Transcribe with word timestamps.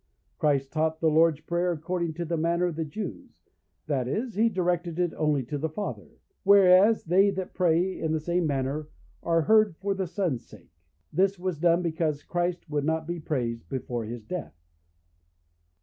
Christ 0.39 0.71
taught 0.71 0.99
the 0.99 1.11
Lord's 1.11 1.41
Prayer 1.41 1.71
according 1.73 2.15
to 2.15 2.25
the 2.25 2.35
manner 2.35 2.65
of 2.65 2.75
the 2.75 2.83
Jews—that 2.83 4.07
is, 4.07 4.33
he 4.33 4.49
directed 4.49 4.97
it 4.97 5.13
only 5.13 5.43
to 5.43 5.59
the 5.59 5.69
Father; 5.69 6.09
whereas 6.41 7.03
they 7.03 7.29
that 7.29 7.53
pray 7.53 7.99
in 7.99 8.11
the 8.11 8.19
same 8.19 8.47
manner, 8.47 8.89
are 9.21 9.43
heard 9.43 9.75
for 9.77 9.93
the 9.93 10.07
Son's 10.07 10.43
sake. 10.43 10.71
This 11.13 11.37
was 11.37 11.59
done 11.59 11.83
because 11.83 12.23
Christ 12.23 12.67
would 12.67 12.83
not 12.83 13.05
be 13.05 13.19
praised 13.19 13.69
before 13.69 14.03
his 14.05 14.23
death. 14.25 14.55